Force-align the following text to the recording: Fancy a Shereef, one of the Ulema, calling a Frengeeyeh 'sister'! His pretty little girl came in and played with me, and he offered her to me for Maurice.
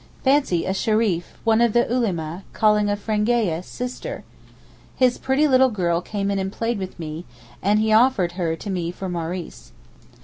Fancy 0.23 0.65
a 0.65 0.73
Shereef, 0.73 1.37
one 1.43 1.61
of 1.61 1.73
the 1.73 1.85
Ulema, 1.87 2.41
calling 2.53 2.89
a 2.89 2.95
Frengeeyeh 2.95 3.63
'sister'! 3.63 4.23
His 4.95 5.19
pretty 5.19 5.47
little 5.47 5.69
girl 5.69 6.01
came 6.01 6.31
in 6.31 6.39
and 6.39 6.51
played 6.51 6.79
with 6.79 6.97
me, 6.99 7.23
and 7.61 7.77
he 7.77 7.93
offered 7.93 8.31
her 8.31 8.55
to 8.55 8.69
me 8.71 8.89
for 8.89 9.07
Maurice. 9.09 9.73